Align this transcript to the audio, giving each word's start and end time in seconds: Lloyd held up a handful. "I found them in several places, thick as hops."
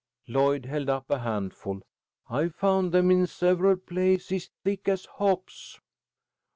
Lloyd 0.27 0.65
held 0.65 0.89
up 0.89 1.11
a 1.11 1.19
handful. 1.19 1.83
"I 2.27 2.49
found 2.49 2.91
them 2.91 3.11
in 3.11 3.27
several 3.27 3.75
places, 3.77 4.49
thick 4.63 4.87
as 4.87 5.05
hops." 5.05 5.79